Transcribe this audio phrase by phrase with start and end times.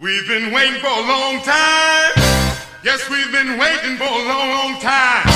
[0.00, 2.12] We've been waiting for a long time.
[2.84, 5.26] Yes, we've been waiting for a long, long time.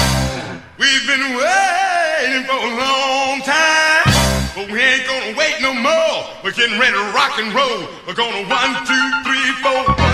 [0.79, 4.07] We've been waiting for a long time.
[4.55, 6.31] But we ain't gonna wait no more.
[6.45, 7.89] We're getting ready to rock and roll.
[8.07, 10.12] We're gonna one, two, three, four,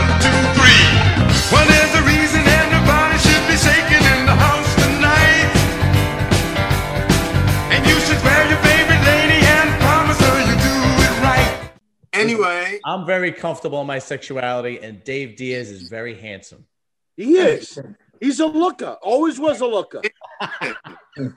[12.85, 16.65] Anyway, I'm very comfortable in my sexuality, and Dave Diaz is very handsome.
[17.16, 17.79] He is.
[18.21, 18.97] He's a looker.
[19.02, 20.02] Always was a looker.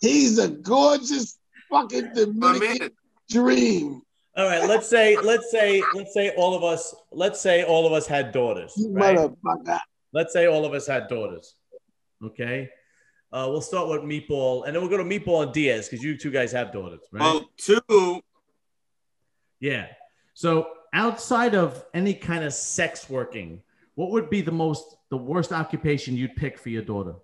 [0.00, 1.38] He's a gorgeous
[1.70, 2.90] fucking Dominican
[3.30, 4.02] dream.
[4.36, 7.92] All right, let's say, let's say, let's say all of us, let's say all of
[7.92, 8.72] us had daughters.
[8.76, 9.16] You Right?
[9.16, 9.78] motherfucker.
[10.12, 11.54] Let's say all of us had daughters.
[12.22, 12.68] Okay.
[13.32, 16.16] Uh, we'll start with Meatball, and then we'll go to Meatball and Diaz because you
[16.16, 17.20] two guys have daughters, right?
[17.20, 18.20] well, two,
[19.60, 19.86] Yeah.
[20.34, 23.62] So outside of any kind of sex working,
[23.94, 27.14] what would be the most the worst occupation you'd pick for your daughter?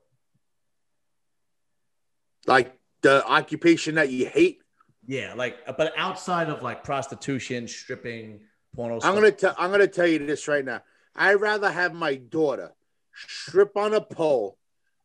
[2.47, 4.63] Like the occupation that you hate.
[5.07, 8.41] Yeah, like uh, but outside of like prostitution, stripping,
[8.75, 8.95] porno.
[8.95, 9.15] I'm stuff.
[9.15, 9.55] gonna tell.
[9.59, 10.83] I'm gonna tell you this right now.
[11.17, 12.73] I'd rather have my daughter
[13.13, 14.57] strip on a pole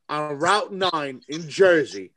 [0.08, 2.12] on Route Nine in Jersey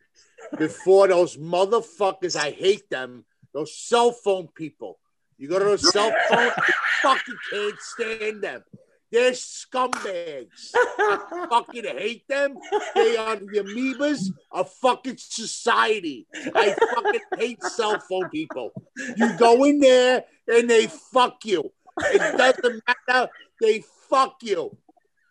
[0.58, 2.36] before those motherfuckers.
[2.36, 3.24] I hate them.
[3.54, 4.98] Those cell phone people.
[5.38, 8.64] You go to a cell phone, you fucking can't stand them.
[9.10, 10.72] They're scumbags.
[10.74, 12.58] I fucking hate them.
[12.94, 16.26] They are the amoebas of fucking society.
[16.54, 18.74] I fucking hate cell phone people.
[19.16, 21.72] You go in there and they fuck you.
[22.12, 23.30] It doesn't matter.
[23.60, 24.76] They fuck you.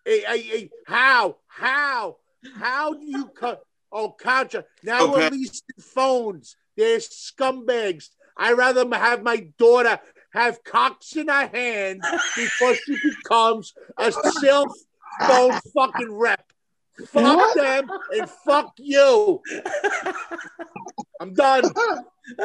[0.05, 1.37] Hey, hey, hey, how?
[1.47, 2.17] How?
[2.55, 3.61] How do you cut?
[3.91, 4.63] Oh, Contra.
[4.83, 5.29] Now Okay.
[5.29, 6.55] releasing phones.
[6.75, 8.09] They're scumbags.
[8.37, 9.99] I'd rather have my daughter
[10.33, 12.01] have cocks in her hand
[12.35, 14.65] before she becomes a cell
[15.27, 16.43] phone fucking rep.
[17.07, 17.55] Fuck What?
[17.55, 19.41] them and fuck you.
[21.19, 21.63] I'm done.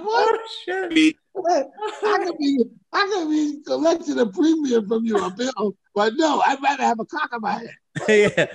[0.00, 0.40] what?
[0.64, 1.16] Shit!
[1.36, 6.42] I could be, I could be collecting a premium from you, a bill, but no,
[6.46, 7.74] I'd rather have a cock in my head.
[8.08, 8.46] yeah.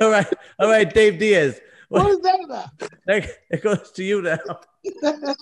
[0.00, 1.60] All right, all right, Dave Diaz.
[1.94, 2.68] What is that about?
[3.50, 4.38] It goes to you now.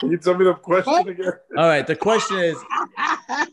[0.00, 1.08] Can you tell me the question What?
[1.08, 1.32] again?
[1.56, 1.86] All right.
[1.86, 3.46] The question is They're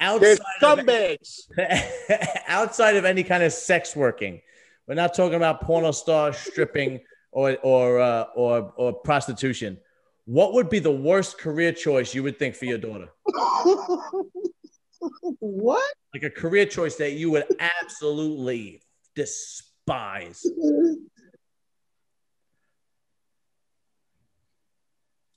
[0.00, 0.38] outside
[0.78, 1.40] of, scumbags.
[2.48, 4.40] outside of any kind of sex working.
[4.86, 7.00] We're not talking about porno star stripping
[7.32, 9.78] or or uh, or or prostitution.
[10.26, 13.08] What would be the worst career choice you would think for your daughter?
[15.38, 15.94] what?
[16.14, 18.82] Like a career choice that you would absolutely
[19.20, 20.46] despise.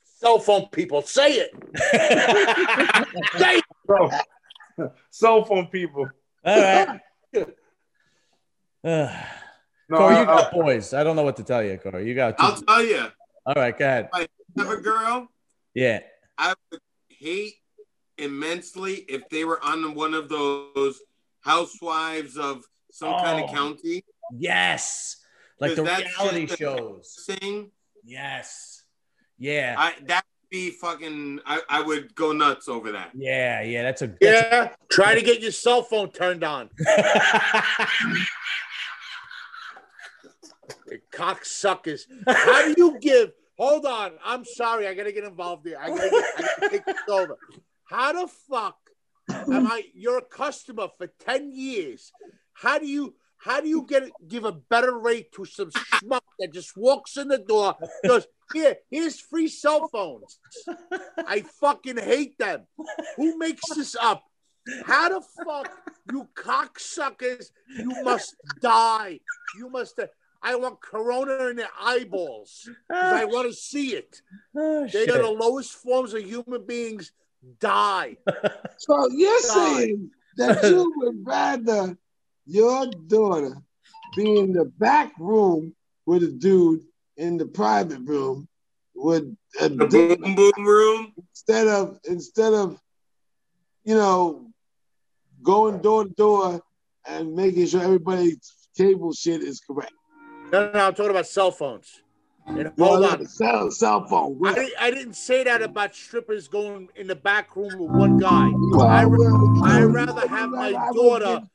[0.04, 1.52] Cell phone people, say it.
[3.38, 3.64] say it.
[3.86, 4.10] Bro,
[5.10, 6.08] cell phone people.
[6.46, 7.00] All right.
[8.84, 9.16] Uh,
[9.90, 10.94] No, Corey, I- you got boys.
[10.94, 12.08] I don't know what to tell you, Corey.
[12.08, 13.06] You got 2 I'll tell you,
[13.46, 14.10] All right, go ahead.
[14.58, 15.28] have a girl.
[15.74, 16.00] Yeah.
[16.38, 16.80] I would
[17.10, 17.56] hate
[18.18, 21.02] immensely if they were on one of those
[21.42, 23.54] housewives of some kind of Oh.
[23.54, 24.06] county.
[24.38, 25.18] Yes.
[25.60, 27.26] Like the reality shit shows.
[27.26, 27.72] Sing,
[28.06, 28.84] Yes.
[29.40, 29.76] Yeah.
[29.78, 31.40] I that would be fucking.
[31.46, 33.12] I, I would go nuts over that.
[33.16, 33.62] Yeah.
[33.64, 33.82] Yeah.
[33.84, 34.08] That's a.
[34.08, 36.70] That's Yeah, try to get your cell phone turned on.
[36.88, 37.76] a-
[40.92, 42.02] You cocksuckers.
[42.28, 43.32] How do you give?
[43.58, 44.12] Hold on.
[44.24, 44.88] I'm sorry.
[44.88, 45.78] I gotta get involved here.
[45.82, 47.38] I gotta, get, I gotta take this over.
[47.86, 48.78] How the fuck
[49.32, 49.84] am I?
[49.94, 52.12] You're a customer for ten years.
[52.54, 53.16] How do you?
[53.38, 57.28] How do you get give a better rate to some schmuck that just walks in
[57.28, 57.76] the door?
[58.08, 58.78] Goes here.
[58.90, 60.40] Here's free cell phones.
[61.18, 62.62] I fucking hate them.
[63.18, 64.24] Who makes this up?
[64.86, 65.70] How the fuck,
[66.10, 67.48] you cocksuckers?
[67.68, 69.20] You must die.
[69.58, 70.00] You must.
[70.42, 74.22] I want Corona in their eyeballs because I want to see it.
[74.56, 75.10] Oh, They shit.
[75.10, 77.12] are the lowest forms of human beings.
[77.60, 78.16] Die.
[78.78, 79.42] So you're God.
[79.42, 81.98] saying that you would rather
[82.46, 83.56] your daughter
[84.16, 85.74] be in the back room
[86.06, 86.82] with a dude
[87.18, 88.48] in the private room
[88.96, 89.24] with
[89.62, 91.14] a The boom boom room.
[91.18, 92.80] instead of instead of
[93.84, 94.48] you know
[95.42, 96.62] going door to door
[97.08, 99.94] and making sure everybody's cable shit is correct.
[100.52, 102.02] No, no, I'm talking about cell phones.
[102.46, 103.26] And Well, hold on.
[103.26, 104.34] Cell, cell phone.
[104.36, 107.90] I, Well, di- I didn't say that about strippers going in the back room with
[107.90, 108.52] one guy.
[108.54, 111.50] well, I, well, I'd you rather have my I daughter give-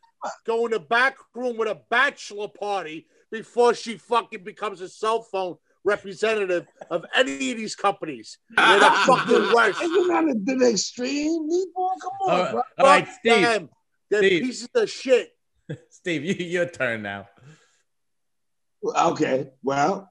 [0.46, 5.22] go in the back room with a bachelor party before she fucking becomes a cell
[5.22, 8.38] phone representative of any of these companies.
[8.56, 9.80] They're the fucking worst.
[9.82, 11.90] Isn't that a bit extreme, Meatball?
[12.02, 12.62] Come on, All right, bro.
[12.78, 13.42] all right, Fuck Steve.
[13.42, 13.68] them.
[14.10, 14.42] They're Steve.
[14.42, 15.30] pieces of shit.
[15.90, 17.28] Steve, you, your turn now.
[18.84, 20.10] Okay, well,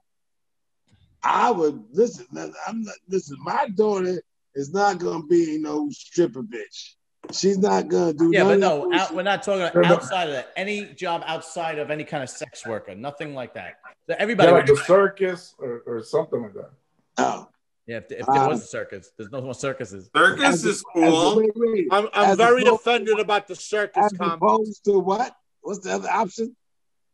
[1.23, 2.25] I would listen.
[2.67, 3.37] I'm not listen.
[3.43, 4.21] My daughter
[4.55, 6.93] is not gonna be no stripper bitch.
[7.33, 8.31] She's not gonna do.
[8.33, 10.51] Yeah, but no, out, we're not talking about outside of that.
[10.55, 13.75] Any job outside of any kind of sex worker, nothing like that.
[14.09, 16.69] So everybody, Yeah, like a circus or, or something like that.
[17.17, 17.47] Oh,
[17.85, 20.09] yeah, if, if there Uh, was a circus, there's no more circuses.
[20.15, 21.37] Circus as is as a- cool.
[21.37, 21.87] wait, wait.
[21.91, 24.39] I'm, I'm As very opposed- offended about the circus As comment.
[24.41, 25.35] opposed to what?
[25.61, 26.55] What's the other option?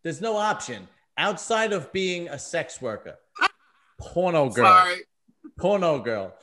[0.04, 0.88] There's no option
[1.18, 3.18] outside of being a sex worker,
[4.00, 5.01] porno girl, Sorry.
[5.59, 6.33] porno girl,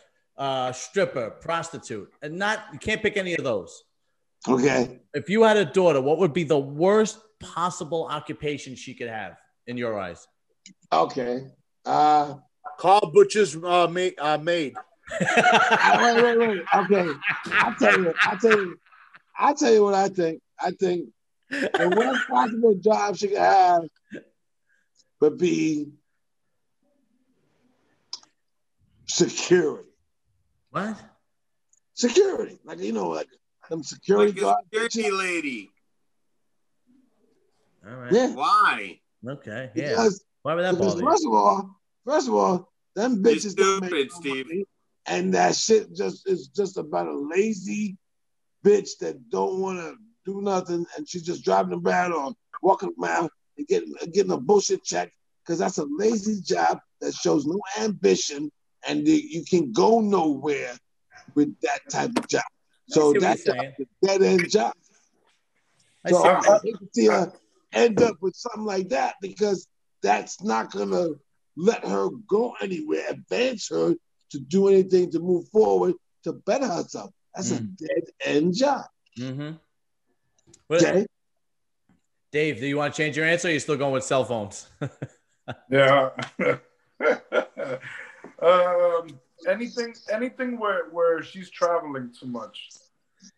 [0.41, 3.85] uh, stripper, prostitute, and not you can't pick any of those.
[4.49, 5.01] Okay.
[5.13, 9.37] If you had a daughter, what would be the worst possible occupation she could have
[9.67, 10.27] in your eyes?
[10.91, 11.45] Okay.
[11.85, 12.37] Uh,
[12.79, 14.75] Carl Butcher's uh, ma- uh, maid.
[15.21, 16.63] wait, wait, wait.
[16.75, 17.09] Okay.
[17.53, 18.15] I'll tell you.
[18.23, 18.81] I'll tell you.
[19.39, 20.41] I'll tell you what I think.
[20.59, 21.11] I think
[21.51, 23.83] the worst possible job she could have
[25.21, 25.89] would be
[29.07, 29.90] security.
[30.71, 30.97] What?
[31.95, 32.59] Security.
[32.65, 33.29] Like, you know, like
[33.69, 34.61] them security Like a guards.
[34.91, 35.71] security lady.
[37.87, 38.13] All right.
[38.13, 38.35] Yeah.
[38.35, 39.01] Why?
[39.27, 39.71] Okay.
[39.75, 39.91] Yeah.
[39.91, 41.09] Because, Why would that because bother you?
[41.11, 44.47] first of all, first of all, them You're bitches don't make stupid, no Steve.
[44.47, 44.65] money,
[45.07, 47.97] and that shit just is just about a lazy
[48.65, 49.97] bitch that don't want to
[50.27, 52.33] do nothing, and she's just driving around or
[52.63, 55.13] walking around and getting getting a bullshit check
[55.45, 58.51] because that's a lazy job that shows no ambition,
[58.87, 60.75] and you you can go nowhere
[61.35, 62.43] with that type of job.
[62.89, 63.75] So I see what that you're job saying.
[63.79, 64.73] is a dead end job.
[66.05, 67.33] I So see I, what I hate to see her
[67.73, 69.67] end up with something like that because
[70.03, 71.09] that's not gonna
[71.57, 73.95] let her go anywhere, advance her
[74.31, 75.95] to do anything to move forward
[76.25, 77.11] to better herself.
[77.35, 77.77] That's a Mm.
[77.77, 78.85] dead end job.
[79.19, 79.53] Mm-hmm.
[80.69, 81.07] What, Okay.
[82.33, 83.49] Dave, do you want to change your answer?
[83.49, 84.69] Or are you still going with cell phones?
[85.69, 86.11] Yeah.
[88.43, 92.71] um, anything, anything where where she's traveling too much.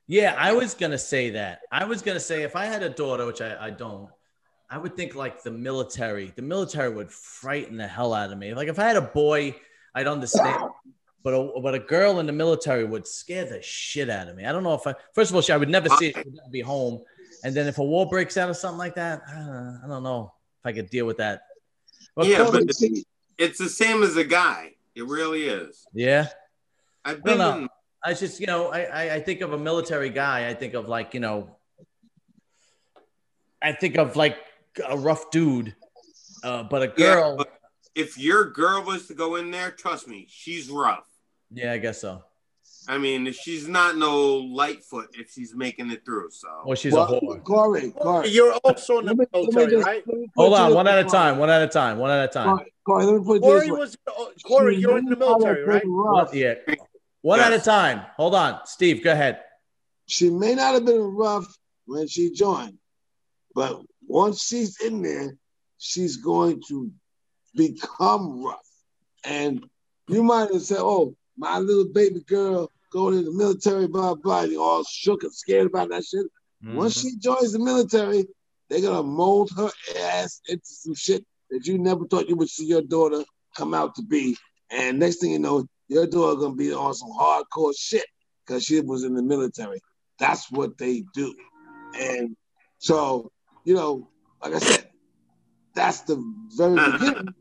[0.06, 1.60] yeah, I was gonna say that.
[1.70, 4.08] I was gonna say if I had a daughter, which I, I don't,
[4.70, 6.32] I would think like the military.
[6.34, 8.54] The military would frighten the hell out of me.
[8.54, 9.56] Like if I had a boy,
[9.94, 10.70] I'd understand.
[11.24, 14.44] But a, but a girl in the military would scare the shit out of me.
[14.44, 14.94] I don't know if I.
[15.14, 16.16] First of all, she, I would never see it.
[16.16, 17.02] She would never be home.
[17.44, 20.32] And then if a war breaks out or something like that, uh, I don't know
[20.60, 21.42] if I could deal with that.
[22.16, 22.76] But Yeah, Kobe- but-
[23.38, 24.74] It's the same as a guy.
[24.94, 25.86] It really is.
[25.94, 26.28] yeah.
[27.04, 27.68] I've been no.
[28.04, 30.48] I just, you know, I, I, I think of a military guy.
[30.48, 31.56] I think of like, you know,
[33.62, 34.36] I think of like
[34.88, 35.74] a rough dude.
[36.42, 37.52] Uh, but a girl, yeah, but
[37.94, 41.06] if your girl was to go in there, trust me, she's rough.
[41.52, 42.24] Yeah, I guess so.
[42.88, 46.30] I mean, she's not no lightfoot if she's making it through.
[46.30, 47.42] So Or she's well, a whore.
[47.44, 48.28] Corey, Corey.
[48.28, 50.02] You're also in the let me- military, just- right?
[50.06, 52.28] let me put Hold on, one at a time, one at a time, one at
[52.28, 52.56] a time.
[52.56, 54.76] Corey, Corey, let me put it Corey was oh, Corey.
[54.76, 55.82] You're in the military, right?
[55.82, 56.34] been One, rough.
[56.34, 56.54] yeah.
[57.20, 58.02] One at a time.
[58.16, 58.60] Hold on.
[58.66, 59.40] Steve, go ahead.
[60.06, 61.46] She may not have been rough
[61.86, 62.78] when she joined,
[63.54, 65.36] but once she's in there,
[65.78, 66.90] she's going to
[67.54, 68.58] become rough.
[69.24, 69.64] And
[70.08, 74.42] you might have said, "Oh, my little baby girl going in the military, blah blah."
[74.42, 76.26] You all shook and scared about that shit.
[76.72, 77.08] Once Mm-hmm.
[77.08, 78.26] she joins the military,
[78.68, 82.66] they're gonna mold her ass into some shit that you never thought you would see
[82.66, 83.24] your daughter
[83.56, 84.36] come out to be.
[84.70, 88.04] And next thing you know, your daughter gonna be on some hardcore shit
[88.46, 89.80] because she was in the military.
[90.18, 91.34] That's what they do.
[91.98, 92.36] And
[92.78, 93.30] so,
[93.64, 94.08] you know,
[94.42, 94.88] like I said,
[95.74, 96.16] that's the
[96.56, 97.34] very beginning.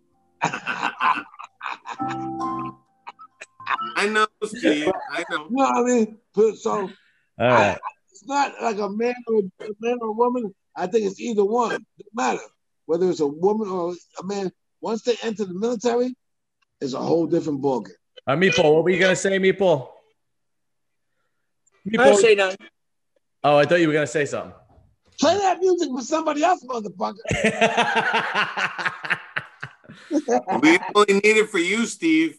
[3.95, 4.91] I know, Steve.
[5.11, 5.47] I know.
[5.49, 6.17] You know what I mean?
[6.33, 6.89] But so All
[7.37, 7.77] right.
[8.11, 10.53] it's not like a man or a man or a woman.
[10.75, 11.73] I think it's either one.
[11.73, 12.43] It doesn't matter
[12.85, 14.51] whether it's a woman or a man.
[14.81, 16.15] Once they enter the military,
[16.79, 17.91] it's a whole different ballgame.
[18.27, 19.89] Uh, Meatball, what were you going to say, Meatball?
[21.87, 22.15] I Meatball?
[22.17, 22.67] say nothing.
[23.43, 24.53] Oh, I thought you were going to say something.
[25.19, 27.17] Play that music for somebody else, motherfucker.
[30.09, 32.37] We only need it for you, Steve.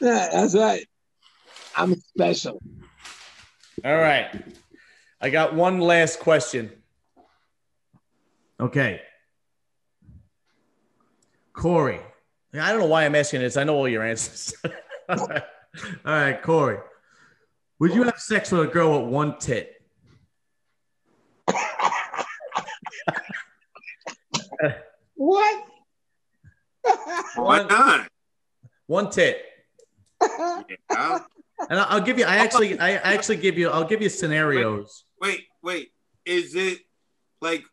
[0.00, 0.86] Yeah, that's right.
[1.76, 2.60] I'm special.
[3.84, 4.28] All right.
[5.20, 6.70] I got one last question.
[8.58, 9.02] Okay.
[11.52, 12.00] Corey.
[12.54, 13.56] I don't know why I'm asking this.
[13.56, 14.54] I know all your answers.
[15.08, 15.42] all, right.
[16.04, 16.78] all right, Corey.
[17.78, 19.80] Would you have sex with a girl with one tit?
[25.14, 25.64] What?
[27.36, 28.08] Why not?
[28.90, 29.40] one tit.
[30.20, 31.20] Yeah.
[31.68, 32.24] And I'll give you.
[32.24, 33.68] I actually, I actually give you.
[33.68, 35.04] I'll give you scenarios.
[35.20, 35.92] Wait, wait.
[36.26, 36.78] Is it
[37.40, 37.64] like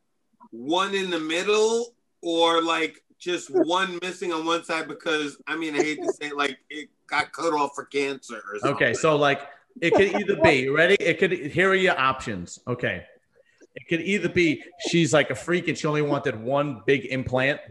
[0.52, 4.88] one in the middle or like just one missing on one side?
[4.88, 8.36] Because I mean, I hate to say it, like it got cut off for cancer
[8.36, 8.76] or something.
[8.76, 9.42] Okay, so like
[9.82, 10.98] it could either be ready.
[11.00, 11.32] It could.
[11.32, 12.60] Here are your options.
[12.68, 13.06] Okay,
[13.76, 17.62] it could either be she's like a freak and she only wanted one big implant,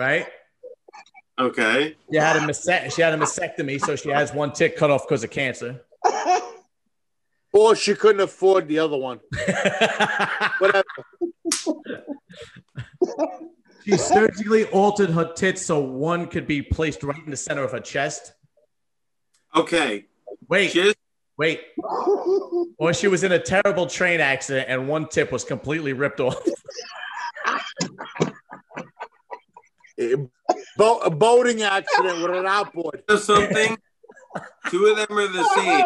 [0.00, 0.26] right?
[1.38, 1.96] Okay.
[2.10, 5.06] She had a mastect- she had a mastectomy, so she has one tit cut off
[5.06, 5.82] because of cancer.
[7.52, 9.18] Or she couldn't afford the other one.
[10.60, 10.84] Whatever.
[13.84, 17.72] she surgically altered her tits so one could be placed right in the center of
[17.72, 18.34] her chest.
[19.56, 20.04] Okay.
[20.48, 20.96] Wait,
[21.36, 21.62] wait.
[22.78, 26.40] Or she was in a terrible train accident and one tip was completely ripped off.
[30.76, 33.02] Bo- a boating accident with an outboard.
[33.08, 33.76] or something.
[34.68, 35.84] Two of them are the same.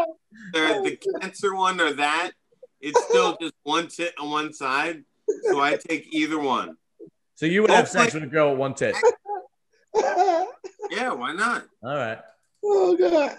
[0.52, 2.32] They're the cancer one or that.
[2.80, 5.04] It's still just one tit on one side.
[5.44, 6.76] So I take either one.
[7.34, 8.94] So you would have sex with a girl with one tit.
[10.90, 11.64] Yeah, why not?
[11.82, 12.18] All right.
[12.64, 13.38] oh god.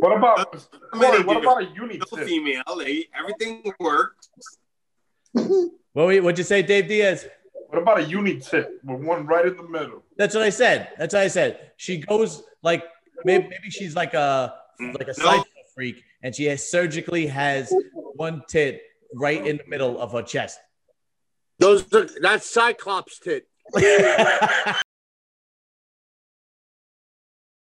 [0.00, 0.52] What about
[0.92, 2.62] Corey, what about a uni female.
[2.78, 4.28] They, everything worked.
[5.98, 7.26] what were you- what'd you say, Dave Diaz?
[7.70, 10.04] What about a uni tip with one right in the middle?
[10.16, 10.92] That's what I said.
[10.96, 11.72] That's what I said.
[11.76, 12.84] She goes like
[13.24, 15.24] maybe, maybe she's like a like a No.
[15.24, 17.74] psycho freak, and she has surgically has
[18.14, 18.80] one tit
[19.12, 20.60] right in the middle of her chest.
[21.58, 23.48] Those are, that's Cyclops tit.